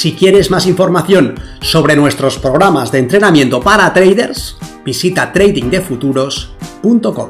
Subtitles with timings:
[0.00, 7.28] Si quieres más información sobre nuestros programas de entrenamiento para traders, visita tradingdefuturos.com.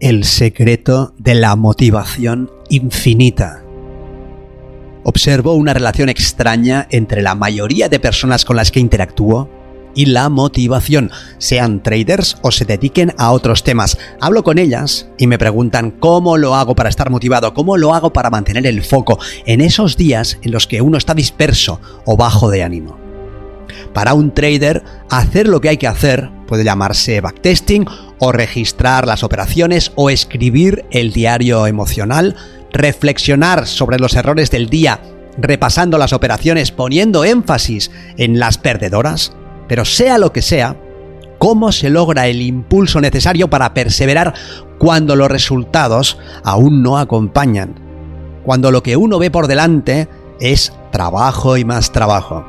[0.00, 3.64] El secreto de la motivación infinita.
[5.02, 9.61] Observo una relación extraña entre la mayoría de personas con las que interactúo
[9.94, 13.98] y la motivación, sean traders o se dediquen a otros temas.
[14.20, 18.12] Hablo con ellas y me preguntan cómo lo hago para estar motivado, cómo lo hago
[18.12, 22.50] para mantener el foco en esos días en los que uno está disperso o bajo
[22.50, 22.98] de ánimo.
[23.92, 27.86] Para un trader, hacer lo que hay que hacer puede llamarse backtesting
[28.18, 32.36] o registrar las operaciones o escribir el diario emocional,
[32.72, 35.00] reflexionar sobre los errores del día,
[35.36, 39.32] repasando las operaciones poniendo énfasis en las perdedoras,
[39.72, 40.76] pero sea lo que sea,
[41.38, 44.34] ¿cómo se logra el impulso necesario para perseverar
[44.76, 47.76] cuando los resultados aún no acompañan?
[48.44, 50.08] Cuando lo que uno ve por delante
[50.40, 52.44] es trabajo y más trabajo.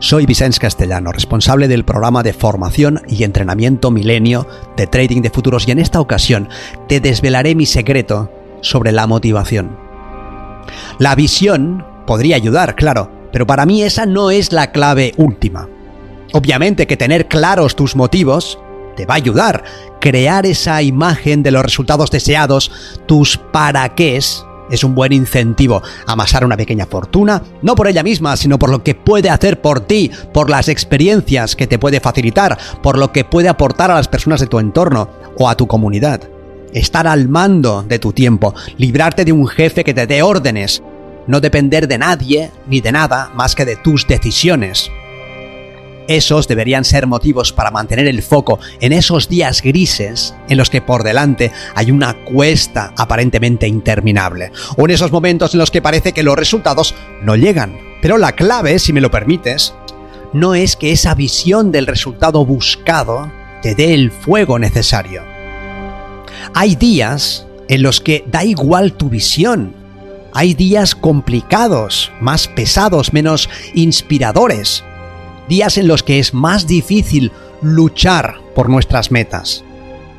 [0.00, 5.68] Soy Vicente Castellano, responsable del programa de formación y entrenamiento milenio de trading de futuros
[5.68, 6.48] y en esta ocasión
[6.88, 9.78] te desvelaré mi secreto sobre la motivación.
[10.98, 15.68] La visión podría ayudar, claro, pero para mí esa no es la clave última.
[16.32, 18.58] Obviamente que tener claros tus motivos
[18.96, 19.64] te va a ayudar.
[20.00, 22.70] Crear esa imagen de los resultados deseados,
[23.06, 24.44] tus para qué es
[24.84, 25.82] un buen incentivo.
[26.06, 29.80] Amasar una pequeña fortuna, no por ella misma, sino por lo que puede hacer por
[29.80, 34.08] ti, por las experiencias que te puede facilitar, por lo que puede aportar a las
[34.08, 35.08] personas de tu entorno
[35.38, 36.22] o a tu comunidad.
[36.72, 40.82] Estar al mando de tu tiempo, librarte de un jefe que te dé órdenes,
[41.26, 44.90] no depender de nadie ni de nada más que de tus decisiones.
[46.08, 50.80] Esos deberían ser motivos para mantener el foco en esos días grises en los que
[50.80, 56.12] por delante hay una cuesta aparentemente interminable, o en esos momentos en los que parece
[56.12, 57.78] que los resultados no llegan.
[58.00, 59.74] Pero la clave, si me lo permites,
[60.32, 63.30] no es que esa visión del resultado buscado
[63.60, 65.22] te dé el fuego necesario.
[66.54, 69.74] Hay días en los que da igual tu visión.
[70.32, 74.84] Hay días complicados, más pesados, menos inspiradores
[75.48, 77.32] días en los que es más difícil
[77.62, 79.64] luchar por nuestras metas,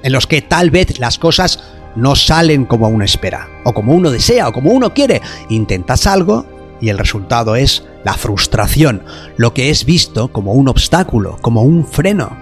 [0.04, 1.64] en los que tal vez las cosas
[1.96, 5.22] no salen como uno espera, o como uno desea, o como uno quiere.
[5.50, 6.46] Intentas algo
[6.82, 9.04] y el resultado es la frustración,
[9.38, 12.38] lo que es visto como un obstáculo, como un freno.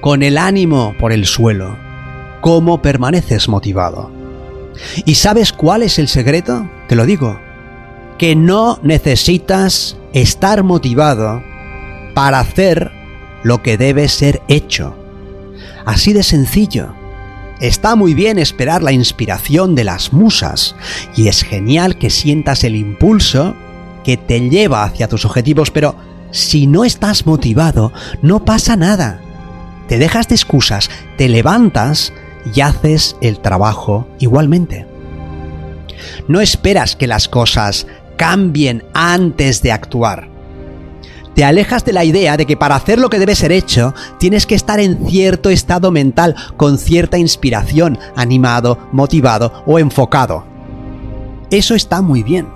[0.00, 1.76] Con el ánimo por el suelo,
[2.40, 4.10] ¿cómo permaneces motivado?
[5.04, 6.68] ¿Y sabes cuál es el secreto?
[6.88, 7.38] Te lo digo,
[8.16, 11.42] que no necesitas estar motivado
[12.14, 12.90] para hacer
[13.42, 14.94] lo que debe ser hecho.
[15.84, 16.94] Así de sencillo.
[17.60, 20.74] Está muy bien esperar la inspiración de las musas
[21.14, 23.54] y es genial que sientas el impulso
[24.02, 25.94] que te lleva hacia tus objetivos, pero
[26.30, 29.20] si no estás motivado, no pasa nada.
[29.88, 30.88] Te dejas de excusas,
[31.18, 32.14] te levantas
[32.54, 34.86] y haces el trabajo igualmente.
[36.28, 40.29] No esperas que las cosas cambien antes de actuar
[41.40, 44.44] te alejas de la idea de que para hacer lo que debe ser hecho tienes
[44.44, 50.44] que estar en cierto estado mental, con cierta inspiración, animado, motivado o enfocado.
[51.50, 52.46] Eso está muy bien,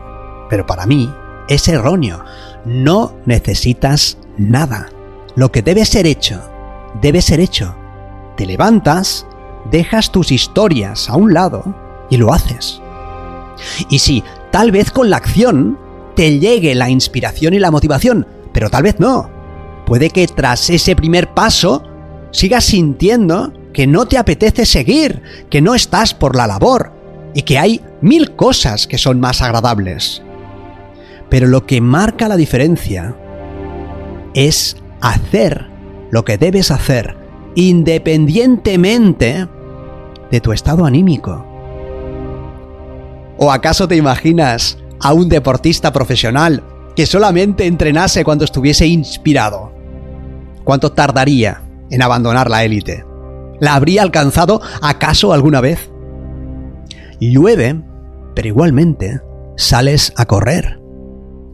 [0.50, 1.11] pero para mí
[1.49, 2.27] es erróneo.
[2.67, 4.91] No necesitas nada.
[5.34, 6.43] Lo que debe ser hecho,
[7.00, 7.75] debe ser hecho.
[8.37, 9.26] Te levantas,
[9.70, 11.75] dejas tus historias a un lado
[12.11, 12.82] y lo haces.
[13.88, 14.23] Y sí,
[14.53, 15.79] tal vez con la acción
[16.17, 19.29] te llegue la inspiración y la motivación, pero tal vez no.
[19.85, 21.83] Puede que tras ese primer paso
[22.31, 25.21] sigas sintiendo que no te apetece seguir,
[25.51, 26.93] que no estás por la labor
[27.35, 30.23] y que hay mil cosas que son más agradables.
[31.29, 33.17] Pero lo que marca la diferencia
[34.33, 35.67] es hacer
[36.11, 37.17] lo que debes hacer
[37.56, 39.49] independientemente
[40.31, 41.45] de tu estado anímico.
[43.37, 46.62] ¿O acaso te imaginas a un deportista profesional
[46.96, 49.73] que solamente entrenase cuando estuviese inspirado.
[50.64, 53.05] ¿Cuánto tardaría en abandonar la élite.
[53.61, 55.91] ¿La habría alcanzado acaso alguna vez?
[57.20, 57.82] Llueve,
[58.35, 59.20] pero igualmente
[59.56, 60.81] sales a correr.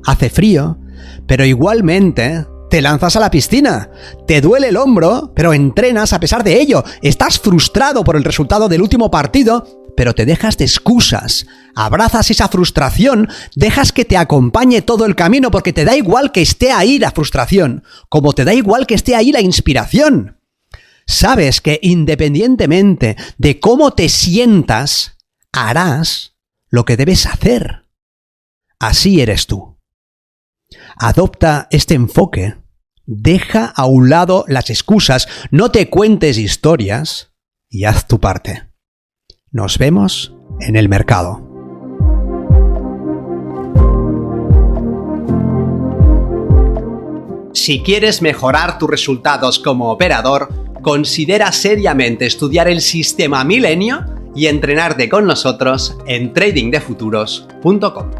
[0.04, 0.78] Hace frío,
[1.26, 3.90] pero igualmente te lanzas a la piscina.
[4.26, 6.82] Te duele el hombro, pero entrenas a pesar de ello.
[7.02, 9.66] Estás frustrado por el resultado del último partido,
[10.00, 11.46] pero te dejas de excusas.
[11.74, 16.40] Abrazas esa frustración, dejas que te acompañe todo el camino porque te da igual que
[16.40, 20.40] esté ahí la frustración, como te da igual que esté ahí la inspiración.
[21.06, 25.18] Sabes que independientemente de cómo te sientas,
[25.52, 26.34] harás
[26.70, 27.84] lo que debes hacer.
[28.78, 29.76] Así eres tú.
[30.96, 32.54] Adopta este enfoque.
[33.04, 37.34] Deja a un lado las excusas, no te cuentes historias
[37.68, 38.69] y haz tu parte.
[39.52, 41.42] Nos vemos en el mercado.
[47.52, 50.50] Si quieres mejorar tus resultados como operador,
[50.82, 54.04] considera seriamente estudiar el sistema Milenio
[54.36, 58.19] y entrenarte con nosotros en tradingdefuturos.com.